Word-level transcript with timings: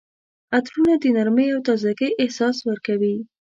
عطرونه 0.57 0.93
د 1.01 1.05
نرمۍ 1.15 1.47
او 1.53 1.59
تازګۍ 1.67 2.09
احساس 2.23 2.57
ورکوي. 2.69 3.15